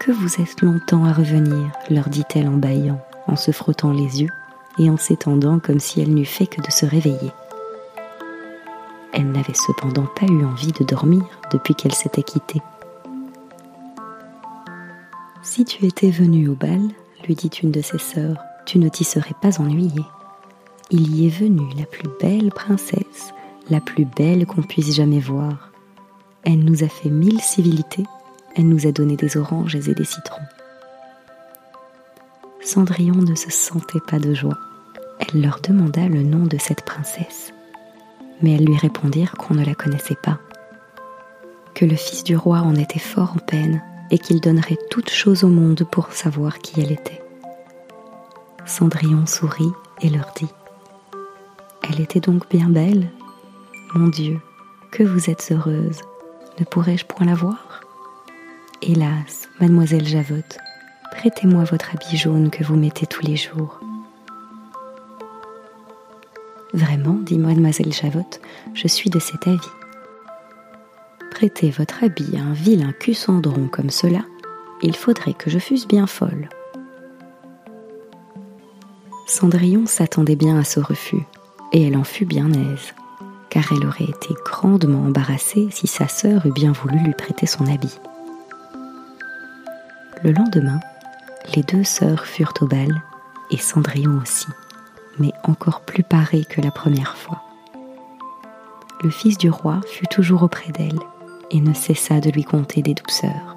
Que 0.00 0.10
vous 0.10 0.40
êtes 0.40 0.62
longtemps 0.62 1.04
à 1.04 1.12
revenir, 1.12 1.70
leur 1.90 2.08
dit-elle 2.08 2.48
en 2.48 2.56
bâillant, 2.56 3.00
en 3.28 3.36
se 3.36 3.52
frottant 3.52 3.92
les 3.92 4.22
yeux 4.22 4.30
et 4.78 4.90
en 4.90 4.96
s'étendant 4.96 5.58
comme 5.58 5.80
si 5.80 6.00
elle 6.00 6.14
n'eût 6.14 6.24
fait 6.24 6.46
que 6.46 6.60
de 6.60 6.70
se 6.70 6.86
réveiller. 6.86 7.30
Elle 9.12 9.30
n'avait 9.30 9.54
cependant 9.54 10.06
pas 10.06 10.26
eu 10.26 10.44
envie 10.44 10.72
de 10.72 10.84
dormir 10.84 11.22
depuis 11.50 11.74
qu'elle 11.74 11.94
s'était 11.94 12.22
quittée. 12.22 12.62
Si 15.42 15.64
tu 15.64 15.84
étais 15.84 16.10
venue 16.10 16.48
au 16.48 16.54
bal, 16.54 16.80
lui 17.24 17.34
dit 17.34 17.50
une 17.62 17.70
de 17.70 17.82
ses 17.82 17.98
sœurs, 17.98 18.38
tu 18.64 18.78
ne 18.78 18.88
t'y 18.88 19.04
serais 19.04 19.34
pas 19.40 19.60
ennuyée 19.60 20.04
il 20.92 21.16
y 21.16 21.26
est 21.26 21.30
venu 21.30 21.66
la 21.78 21.86
plus 21.86 22.08
belle 22.20 22.50
princesse, 22.50 23.32
la 23.70 23.80
plus 23.80 24.04
belle 24.04 24.44
qu'on 24.44 24.62
puisse 24.62 24.94
jamais 24.94 25.20
voir. 25.20 25.70
Elle 26.44 26.64
nous 26.64 26.84
a 26.84 26.88
fait 26.88 27.08
mille 27.08 27.40
civilités, 27.40 28.04
elle 28.54 28.68
nous 28.68 28.86
a 28.86 28.92
donné 28.92 29.16
des 29.16 29.38
oranges 29.38 29.74
et 29.74 29.94
des 29.94 30.04
citrons. 30.04 30.42
Cendrillon 32.60 33.14
ne 33.14 33.34
se 33.34 33.50
sentait 33.50 34.00
pas 34.06 34.18
de 34.18 34.34
joie. 34.34 34.58
Elle 35.18 35.40
leur 35.40 35.60
demanda 35.60 36.06
le 36.08 36.22
nom 36.22 36.44
de 36.44 36.58
cette 36.58 36.84
princesse, 36.84 37.51
mais 38.42 38.52
elles 38.54 38.64
lui 38.64 38.76
répondirent 38.76 39.32
qu'on 39.32 39.54
ne 39.54 39.64
la 39.64 39.74
connaissait 39.74 40.18
pas, 40.22 40.38
que 41.74 41.84
le 41.84 41.96
fils 41.96 42.24
du 42.24 42.36
roi 42.36 42.58
en 42.58 42.74
était 42.74 42.98
fort 42.98 43.34
en 43.36 43.38
peine 43.38 43.82
et 44.10 44.18
qu'il 44.18 44.40
donnerait 44.40 44.78
toute 44.90 45.10
chose 45.10 45.44
au 45.44 45.48
monde 45.48 45.86
pour 45.90 46.12
savoir 46.12 46.58
qui 46.58 46.80
elle 46.80 46.92
était. 46.92 47.22
Cendrillon 48.66 49.26
sourit 49.26 49.72
et 50.00 50.08
leur 50.08 50.32
dit 50.36 50.48
elle 51.82 52.00
était 52.00 52.20
donc 52.20 52.48
bien 52.48 52.68
belle 52.68 53.10
Mon 53.94 54.08
Dieu, 54.08 54.40
que 54.92 55.02
vous 55.02 55.30
êtes 55.30 55.50
heureuse. 55.50 56.00
Ne 56.58 56.64
pourrais-je 56.64 57.04
point 57.04 57.26
la 57.26 57.34
voir? 57.34 57.80
Hélas, 58.80 59.48
mademoiselle 59.60 60.06
Javotte, 60.06 60.58
prêtez-moi 61.10 61.64
votre 61.64 61.90
habit 61.92 62.16
jaune 62.16 62.50
que 62.50 62.62
vous 62.64 62.76
mettez 62.76 63.06
tous 63.06 63.26
les 63.26 63.36
jours. 63.36 63.81
Vraiment, 66.72 67.14
dit 67.14 67.38
mademoiselle 67.38 67.92
Javotte, 67.92 68.40
je 68.72 68.88
suis 68.88 69.10
de 69.10 69.18
cet 69.18 69.46
avis. 69.46 69.60
Prêtez 71.30 71.70
votre 71.70 72.02
habit 72.02 72.36
à 72.36 72.42
un 72.42 72.52
vilain 72.54 72.92
cucendron 72.92 73.68
comme 73.68 73.90
cela, 73.90 74.20
il 74.82 74.96
faudrait 74.96 75.34
que 75.34 75.50
je 75.50 75.58
fusse 75.58 75.86
bien 75.86 76.06
folle. 76.06 76.48
Cendrillon 79.26 79.86
s'attendait 79.86 80.36
bien 80.36 80.58
à 80.58 80.64
ce 80.64 80.80
refus, 80.80 81.22
et 81.72 81.86
elle 81.86 81.96
en 81.96 82.04
fut 82.04 82.24
bien 82.24 82.50
aise, 82.52 82.94
car 83.50 83.64
elle 83.72 83.86
aurait 83.86 84.04
été 84.04 84.34
grandement 84.44 85.04
embarrassée 85.04 85.68
si 85.70 85.86
sa 85.86 86.08
sœur 86.08 86.46
eût 86.46 86.52
bien 86.52 86.72
voulu 86.72 86.98
lui 86.98 87.14
prêter 87.14 87.46
son 87.46 87.66
habit. 87.66 87.98
Le 90.24 90.32
lendemain, 90.32 90.80
les 91.54 91.62
deux 91.62 91.84
sœurs 91.84 92.24
furent 92.24 92.54
au 92.60 92.66
bal, 92.66 93.02
et 93.50 93.58
Cendrillon 93.58 94.20
aussi, 94.22 94.46
mais 95.18 95.32
encore 95.44 95.80
plus 95.80 96.02
parée 96.02 96.44
que 96.44 96.60
la 96.60 96.70
première 96.70 97.16
fois. 97.16 97.42
Le 99.02 99.10
fils 99.10 99.38
du 99.38 99.50
roi 99.50 99.80
fut 99.86 100.06
toujours 100.06 100.42
auprès 100.42 100.72
d'elle, 100.72 101.00
et 101.50 101.60
ne 101.60 101.74
cessa 101.74 102.20
de 102.20 102.30
lui 102.30 102.44
conter 102.44 102.82
des 102.82 102.94
douceurs. 102.94 103.56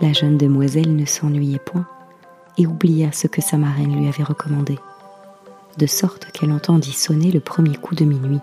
La 0.00 0.12
jeune 0.12 0.38
demoiselle 0.38 0.94
ne 0.94 1.04
s'ennuyait 1.04 1.58
point, 1.58 1.86
et 2.56 2.66
oublia 2.66 3.12
ce 3.12 3.26
que 3.26 3.40
sa 3.40 3.56
marraine 3.56 3.96
lui 3.96 4.08
avait 4.08 4.24
recommandé 4.24 4.78
de 5.78 5.86
sorte 5.86 6.30
qu'elle 6.32 6.52
entendit 6.52 6.92
sonner 6.92 7.30
le 7.30 7.40
premier 7.40 7.76
coup 7.76 7.94
de 7.94 8.04
minuit, 8.04 8.40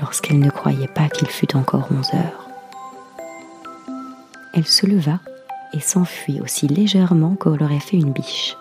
lorsqu'elle 0.00 0.40
ne 0.40 0.50
croyait 0.50 0.88
pas 0.88 1.08
qu'il 1.08 1.28
fût 1.28 1.56
encore 1.56 1.88
onze 1.90 2.12
heures. 2.14 2.48
Elle 4.54 4.66
se 4.66 4.86
leva 4.86 5.20
et 5.72 5.80
s'enfuit 5.80 6.40
aussi 6.40 6.66
légèrement 6.66 7.36
qu'on 7.36 7.56
l'aurait 7.56 7.80
fait 7.80 7.96
une 7.96 8.12
biche. 8.12 8.56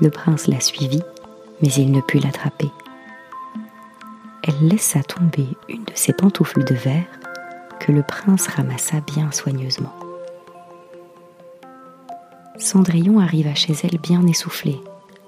Le 0.00 0.10
prince 0.10 0.46
la 0.46 0.60
suivit, 0.60 1.02
mais 1.62 1.68
il 1.68 1.90
ne 1.90 2.00
put 2.00 2.18
l'attraper. 2.18 2.70
Elle 4.42 4.68
laissa 4.68 5.02
tomber 5.02 5.46
une 5.68 5.84
de 5.84 5.92
ses 5.94 6.12
pantoufles 6.12 6.64
de 6.64 6.74
verre 6.74 7.06
que 7.80 7.92
le 7.92 8.02
prince 8.02 8.46
ramassa 8.46 9.00
bien 9.00 9.32
soigneusement. 9.32 9.94
Cendrillon 12.58 13.20
arriva 13.20 13.54
chez 13.54 13.74
elle 13.82 13.98
bien 13.98 14.26
essoufflée, 14.26 14.80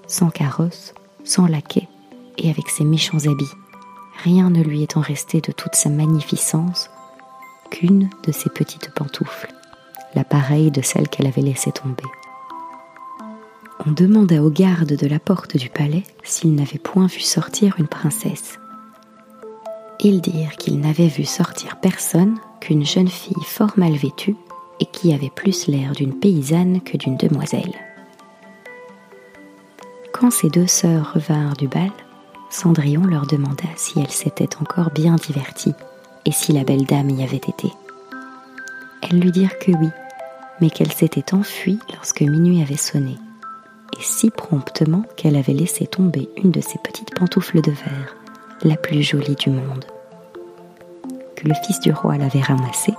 sans 0.06 0.30
carrosse, 0.30 0.94
sans 1.24 1.46
laquais 1.46 1.88
et 2.38 2.50
avec 2.50 2.68
ses 2.68 2.84
méchants 2.84 3.26
habits, 3.26 3.52
rien 4.24 4.50
ne 4.50 4.62
lui 4.62 4.82
étant 4.82 5.00
resté 5.00 5.40
de 5.40 5.52
toute 5.52 5.74
sa 5.74 5.90
magnificence 5.90 6.90
qu'une 7.70 8.08
de 8.24 8.32
ses 8.32 8.50
petites 8.50 8.92
pantoufles, 8.94 9.52
la 10.14 10.24
pareille 10.24 10.70
de 10.70 10.82
celle 10.82 11.08
qu'elle 11.08 11.26
avait 11.26 11.42
laissée 11.42 11.72
tomber. 11.72 12.04
On 13.86 13.92
demanda 13.92 14.42
aux 14.42 14.50
gardes 14.50 14.96
de 14.96 15.06
la 15.06 15.20
porte 15.20 15.56
du 15.56 15.70
palais 15.70 16.02
s'ils 16.24 16.54
n'avaient 16.54 16.78
point 16.78 17.06
vu 17.06 17.20
sortir 17.20 17.76
une 17.78 17.86
princesse. 17.86 18.58
Ils 20.00 20.20
dirent 20.20 20.56
qu'ils 20.56 20.80
n'avaient 20.80 21.08
vu 21.08 21.24
sortir 21.24 21.76
personne 21.80 22.38
qu'une 22.60 22.84
jeune 22.84 23.08
fille 23.08 23.44
fort 23.44 23.72
mal 23.76 23.92
vêtue 23.92 24.36
et 24.80 24.86
qui 24.86 25.12
avait 25.12 25.30
plus 25.30 25.68
l'air 25.68 25.92
d'une 25.92 26.18
paysanne 26.18 26.80
que 26.80 26.96
d'une 26.96 27.16
demoiselle. 27.16 27.74
Quand 30.12 30.30
ces 30.30 30.50
deux 30.50 30.66
sœurs 30.66 31.12
revinrent 31.14 31.56
du 31.56 31.68
bal, 31.68 31.90
Cendrillon 32.50 33.04
leur 33.04 33.26
demanda 33.26 33.64
si 33.76 34.00
elles 34.00 34.10
s'étaient 34.10 34.56
encore 34.60 34.90
bien 34.90 35.16
diverties 35.16 35.74
et 36.24 36.32
si 36.32 36.52
la 36.52 36.64
belle 36.64 36.86
dame 36.86 37.10
y 37.10 37.22
avait 37.22 37.36
été. 37.36 37.72
Elles 39.02 39.20
lui 39.20 39.30
dirent 39.30 39.58
que 39.58 39.70
oui, 39.70 39.88
mais 40.60 40.70
qu'elle 40.70 40.92
s'était 40.92 41.34
enfuie 41.34 41.78
lorsque 41.94 42.22
minuit 42.22 42.62
avait 42.62 42.76
sonné, 42.76 43.16
et 43.96 44.02
si 44.02 44.30
promptement 44.30 45.04
qu'elle 45.16 45.36
avait 45.36 45.52
laissé 45.52 45.86
tomber 45.86 46.28
une 46.36 46.50
de 46.50 46.60
ses 46.60 46.78
petites 46.78 47.14
pantoufles 47.14 47.60
de 47.60 47.70
verre, 47.70 48.16
la 48.62 48.76
plus 48.76 49.02
jolie 49.02 49.36
du 49.36 49.50
monde. 49.50 49.84
Que 51.36 51.48
le 51.48 51.54
fils 51.54 51.80
du 51.80 51.92
roi 51.92 52.16
l'avait 52.18 52.40
ramassée, 52.40 52.94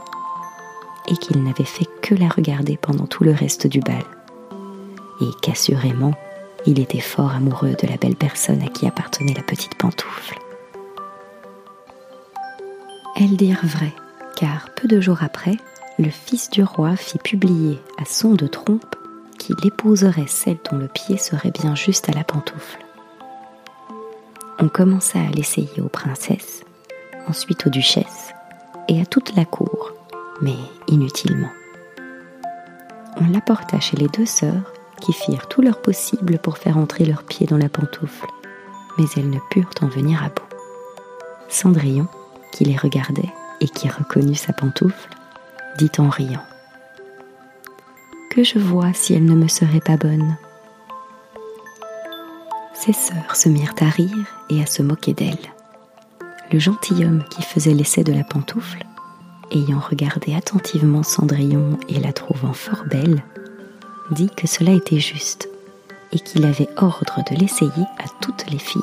et 1.08 1.16
qu'il 1.18 1.44
n'avait 1.44 1.64
fait 1.64 1.88
que 2.02 2.16
la 2.16 2.30
regarder 2.30 2.78
pendant 2.78 3.08
tout 3.08 3.24
le 3.24 3.34
reste 3.34 3.68
du 3.68 3.80
bal, 3.80 4.04
et 5.22 5.30
qu'assurément 5.42 6.14
il 6.66 6.80
était 6.80 7.00
fort 7.00 7.32
amoureux 7.32 7.76
de 7.82 7.88
la 7.88 7.98
belle 7.98 8.16
personne 8.16 8.62
à 8.62 8.68
qui 8.68 8.86
appartenait 8.86 9.34
la 9.34 9.44
petite 9.44 9.76
pantoufle. 9.76 10.38
Elles 13.16 13.38
dirent 13.38 13.66
vrai, 13.66 13.94
car 14.36 14.70
peu 14.76 14.88
de 14.88 15.02
jours 15.02 15.24
après, 15.24 15.58
le 15.98 16.10
fils 16.10 16.50
du 16.50 16.64
roi 16.64 16.96
fit 16.96 17.18
publier 17.18 17.80
à 17.98 18.06
son 18.06 18.34
de 18.34 18.48
trompe 18.48 18.89
qu'il 19.40 19.56
épouserait 19.66 20.28
celle 20.28 20.60
dont 20.70 20.78
le 20.78 20.88
pied 20.88 21.18
serait 21.18 21.52
bien 21.52 21.74
juste 21.74 22.10
à 22.10 22.14
la 22.14 22.24
pantoufle. 22.24 22.86
On 24.60 24.68
commença 24.70 25.20
à 25.20 25.32
l'essayer 25.32 25.82
aux 25.82 25.90
princesses, 25.90 26.64
ensuite 27.28 27.66
aux 27.66 27.72
duchesses 27.72 28.34
et 28.88 29.02
à 29.02 29.06
toute 29.06 29.36
la 29.36 29.46
cour, 29.46 29.94
mais 30.42 30.58
inutilement. 30.88 31.50
On 33.18 33.32
l'apporta 33.32 33.80
chez 33.80 33.98
les 33.98 34.08
deux 34.10 34.26
sœurs 34.26 34.74
qui 35.02 35.14
firent 35.14 35.48
tout 35.48 35.62
leur 35.62 35.82
possible 35.82 36.38
pour 36.40 36.58
faire 36.58 36.78
entrer 36.78 37.06
leurs 37.06 37.24
pieds 37.24 37.48
dans 37.48 37.58
la 37.58 37.70
pantoufle, 37.70 38.28
mais 38.98 39.06
elles 39.16 39.30
ne 39.30 39.40
purent 39.50 39.72
en 39.82 39.88
venir 39.88 40.22
à 40.24 40.28
bout. 40.28 40.44
Cendrillon, 41.48 42.08
qui 42.52 42.66
les 42.66 42.78
regardait 42.78 43.32
et 43.62 43.68
qui 43.68 43.90
reconnut 43.90 44.36
sa 44.36 44.54
pantoufle, 44.54 45.10
dit 45.78 45.92
en 45.98 46.10
riant 46.10 46.44
Je 48.42 48.58
vois 48.58 48.94
si 48.94 49.14
elle 49.14 49.26
ne 49.26 49.36
me 49.36 49.50
serait 49.50 49.82
pas 49.82 49.98
bonne. 49.98 50.38
Ses 52.74 52.94
sœurs 52.94 53.36
se 53.36 53.50
mirent 53.50 53.76
à 53.82 53.90
rire 53.90 54.16
et 54.50 54.62
à 54.62 54.66
se 54.66 54.82
moquer 54.82 55.14
d'elle. 55.14 55.36
Le 56.50 56.58
gentilhomme 56.58 57.26
qui 57.30 57.42
faisait 57.42 57.74
l'essai 57.74 58.06
de 58.06 58.14
la 58.14 58.24
pantoufle, 58.24 58.86
ayant 59.52 59.80
regardé 59.80 60.34
attentivement 60.36 61.04
Cendrillon 61.04 61.78
et 61.90 62.00
la 62.00 62.14
trouvant 62.14 62.54
fort 62.54 62.86
belle, 62.90 63.24
dit 64.12 64.30
que 64.30 64.48
cela 64.48 64.72
était 64.72 65.00
juste 65.00 65.50
et 66.14 66.20
qu'il 66.20 66.46
avait 66.46 66.70
ordre 66.78 67.20
de 67.30 67.36
l'essayer 67.36 67.86
à 67.98 68.08
toutes 68.22 68.50
les 68.50 68.58
filles. 68.60 68.82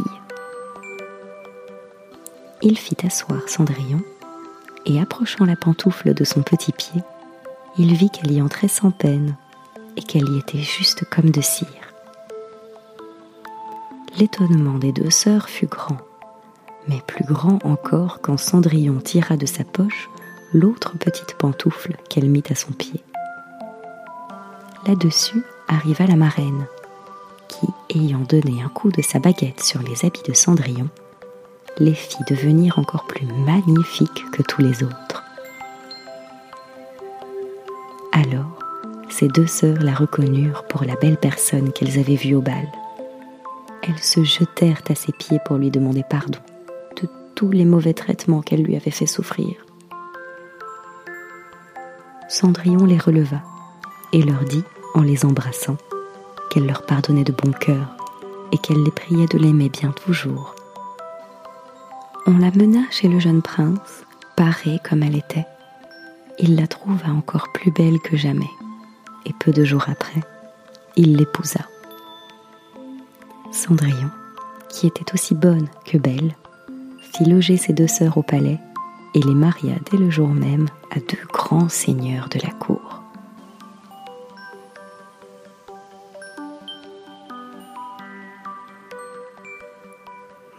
Il 2.60 2.76
fit 2.76 2.96
asseoir 3.06 3.48
Cendrillon 3.48 4.02
et 4.84 5.00
approchant 5.00 5.46
la 5.46 5.56
pantoufle 5.56 6.12
de 6.12 6.24
son 6.24 6.42
petit 6.42 6.72
pied, 6.72 7.02
il 7.78 7.94
vit 7.94 8.10
qu'elle 8.10 8.32
y 8.32 8.42
entrait 8.42 8.68
sans 8.68 8.90
peine 8.90 9.34
et 9.96 10.02
qu'elle 10.02 10.28
y 10.28 10.38
était 10.38 10.58
juste 10.58 11.04
comme 11.10 11.30
de 11.30 11.40
cire. 11.40 11.66
L'étonnement 14.18 14.78
des 14.78 14.92
deux 14.92 15.10
sœurs 15.10 15.48
fut 15.48 15.66
grand, 15.66 15.98
mais 16.88 17.00
plus 17.06 17.24
grand 17.24 17.58
encore 17.64 18.20
quand 18.22 18.38
Cendrillon 18.38 19.00
tira 19.00 19.36
de 19.36 19.46
sa 19.46 19.64
poche 19.64 20.08
l'autre 20.52 20.96
petite 20.98 21.34
pantoufle 21.34 21.96
qu'elle 22.08 22.30
mit 22.30 22.44
à 22.48 22.54
son 22.54 22.72
pied. 22.72 23.02
Là-dessus 24.86 25.42
arriva 25.68 26.06
la 26.06 26.16
marraine, 26.16 26.66
qui, 27.48 27.66
ayant 27.98 28.20
donné 28.20 28.62
un 28.62 28.68
coup 28.68 28.90
de 28.90 29.02
sa 29.02 29.18
baguette 29.18 29.62
sur 29.62 29.82
les 29.82 30.04
habits 30.04 30.22
de 30.26 30.32
Cendrillon, 30.32 30.88
les 31.78 31.94
fit 31.94 32.24
devenir 32.28 32.78
encore 32.78 33.06
plus 33.06 33.26
magnifiques 33.26 34.24
que 34.32 34.42
tous 34.42 34.62
les 34.62 34.82
autres. 34.82 35.05
Ces 39.18 39.28
deux 39.28 39.46
sœurs 39.46 39.80
la 39.80 39.94
reconnurent 39.94 40.64
pour 40.64 40.84
la 40.84 40.94
belle 40.96 41.16
personne 41.16 41.72
qu'elles 41.72 41.98
avaient 41.98 42.16
vue 42.16 42.34
au 42.34 42.40
bal. 42.40 42.68
Elles 43.82 43.98
se 43.98 44.24
jetèrent 44.24 44.82
à 44.88 44.94
ses 44.94 45.12
pieds 45.12 45.38
pour 45.44 45.56
lui 45.56 45.70
demander 45.70 46.04
pardon 46.08 46.38
de 47.00 47.08
tous 47.34 47.50
les 47.50 47.64
mauvais 47.64 47.94
traitements 47.94 48.42
qu'elle 48.42 48.62
lui 48.62 48.76
avait 48.76 48.90
fait 48.90 49.06
souffrir. 49.06 49.54
Cendrillon 52.28 52.84
les 52.84 52.98
releva 52.98 53.42
et 54.12 54.22
leur 54.22 54.44
dit, 54.44 54.64
en 54.94 55.02
les 55.02 55.24
embrassant, 55.24 55.76
qu'elle 56.50 56.66
leur 56.66 56.84
pardonnait 56.84 57.24
de 57.24 57.32
bon 57.32 57.52
cœur 57.52 57.96
et 58.52 58.58
qu'elle 58.58 58.82
les 58.82 58.90
priait 58.90 59.26
de 59.26 59.38
l'aimer 59.38 59.68
bien 59.68 59.92
toujours 59.92 60.56
on 62.28 62.38
la 62.38 62.50
mena 62.50 62.80
chez 62.90 63.06
le 63.06 63.20
jeune 63.20 63.40
prince, 63.40 64.04
parée 64.34 64.80
comme 64.82 65.04
elle 65.04 65.16
était. 65.16 65.46
Il 66.40 66.56
la 66.56 66.66
trouva 66.66 67.10
encore 67.10 67.52
plus 67.52 67.70
belle 67.70 68.00
que 68.00 68.16
jamais, 68.16 68.50
et 69.26 69.34
peu 69.38 69.52
de 69.52 69.64
jours 69.64 69.84
après, 69.88 70.20
il 70.96 71.16
l'épousa. 71.16 71.60
Cendrillon, 73.52 74.10
qui 74.70 74.86
était 74.86 75.12
aussi 75.12 75.34
bonne 75.34 75.68
que 75.84 75.98
belle, 75.98 76.34
fit 77.12 77.24
loger 77.24 77.56
ses 77.56 77.72
deux 77.72 77.86
sœurs 77.86 78.16
au 78.16 78.22
palais 78.22 78.58
et 79.14 79.20
les 79.20 79.34
maria 79.34 79.74
dès 79.90 79.98
le 79.98 80.10
jour 80.10 80.28
même 80.28 80.68
à 80.90 81.00
deux 81.00 81.26
grands 81.32 81.68
seigneurs 81.68 82.28
de 82.28 82.38
la 82.40 82.52
cour. 82.52 83.02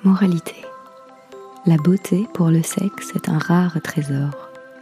Moralité 0.03 0.67
la 1.67 1.75
beauté 1.75 2.29
pour 2.33 2.47
le 2.47 2.63
sexe 2.63 3.11
est 3.13 3.27
un 3.27 3.37
rare 3.37 3.77
trésor. 3.83 4.29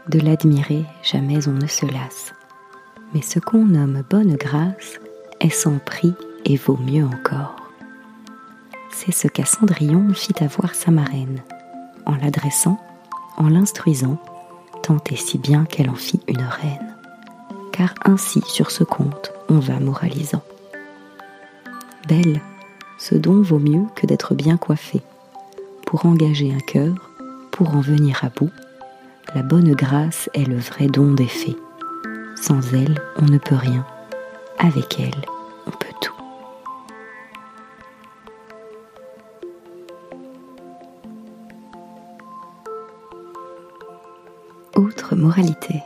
De 0.08 0.19
l'admirer, 0.19 0.86
jamais 1.02 1.48
on 1.48 1.54
ne 1.54 1.65
se 1.65 1.88
lasse. 1.88 2.32
Mais 3.15 3.21
ce 3.21 3.39
qu'on 3.39 3.65
nomme 3.65 4.04
bonne 4.10 4.36
grâce 4.36 4.99
est 5.39 5.49
sans 5.49 5.78
prix 5.78 6.13
et 6.43 6.58
vaut 6.58 6.78
mieux 6.78 7.06
encore. 7.06 7.56
C'est 8.91 9.13
ce 9.13 9.30
qu'à 9.30 9.45
Cendrillon 9.45 10.13
fit 10.13 10.43
avoir 10.43 10.75
sa 10.75 10.91
marraine, 10.91 11.41
en 12.06 12.15
l'adressant, 12.17 12.78
en 13.38 13.47
l'instruisant, 13.47 14.17
tant 14.84 14.97
et 15.10 15.15
si 15.15 15.38
bien 15.38 15.63
qu'elle 15.63 15.89
en 15.89 15.95
fit 15.95 16.19
une 16.28 16.43
reine. 16.43 16.95
Car 17.71 17.93
ainsi 18.04 18.41
sur 18.45 18.69
ce 18.69 18.84
compte 18.84 19.32
on 19.47 19.60
va 19.60 19.80
moralisant. 19.80 20.43
Belle, 22.10 22.41
ce 22.97 23.15
don 23.15 23.41
vaut 23.41 23.60
mieux 23.60 23.86
que 23.95 24.06
d'être 24.06 24.36
bien 24.36 24.58
coiffée 24.58 25.01
pour 25.86 26.06
engager 26.06 26.54
un 26.54 26.60
cœur, 26.60 26.95
pour 27.51 27.75
en 27.75 27.80
venir 27.80 28.25
à 28.25 28.30
bout, 28.30 28.51
la 29.34 29.41
bonne 29.41 29.73
grâce 29.73 30.30
est 30.34 30.43
le 30.43 30.58
vrai 30.58 30.88
don 30.88 31.13
des 31.13 31.28
fées. 31.28 31.56
Sans 32.36 32.74
elle, 32.74 33.02
on 33.17 33.26
ne 33.26 33.38
peut 33.38 33.56
rien. 33.56 33.86
Avec 34.60 35.00
elle, 35.00 35.26
on 35.65 35.71
peut 35.71 35.93
tout. 36.02 36.13
Autre 44.76 45.15
moralité. 45.15 45.82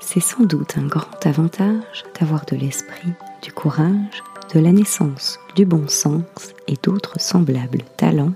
C'est 0.00 0.20
sans 0.20 0.44
doute 0.44 0.76
un 0.78 0.86
grand 0.86 1.26
avantage 1.26 2.04
d'avoir 2.18 2.44
de 2.46 2.56
l'esprit, 2.56 3.12
du 3.42 3.52
courage, 3.52 4.22
de 4.54 4.60
la 4.60 4.72
naissance, 4.72 5.38
du 5.54 5.66
bon 5.66 5.86
sens 5.88 6.22
et 6.66 6.76
d'autres 6.82 7.20
semblables 7.20 7.82
talents 7.96 8.32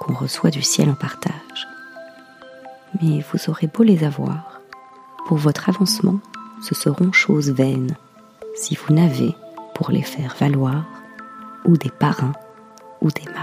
qu'on 0.00 0.14
reçoit 0.14 0.50
du 0.50 0.62
ciel 0.62 0.90
en 0.90 0.94
partage. 0.94 1.68
Mais 3.00 3.24
vous 3.32 3.48
aurez 3.48 3.68
beau 3.68 3.84
les 3.84 4.04
avoir, 4.04 4.60
pour 5.26 5.38
votre 5.38 5.68
avancement, 5.68 6.18
ce 6.62 6.74
seront 6.74 7.12
choses 7.12 7.50
vaines, 7.50 7.96
si 8.54 8.76
vous 8.76 8.94
n'avez, 8.94 9.34
pour 9.74 9.90
les 9.90 10.02
faire 10.02 10.34
valoir, 10.38 10.84
ou 11.64 11.76
des 11.76 11.90
parrains 11.90 12.32
ou 13.00 13.10
des 13.10 13.24
marraines. 13.32 13.41